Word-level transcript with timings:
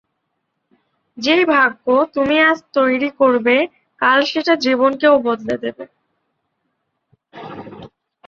যেই 1.17 1.43
ভাগ্য 1.47 1.85
তুমি 2.15 2.35
আজ 2.41 2.59
তৈরি 2.73 3.09
করবে, 3.19 3.55
কাল 3.99 4.19
সেটা 4.31 4.53
জীবনকেও 4.65 5.15
বদলে 5.27 5.55
দেবে। 5.63 5.83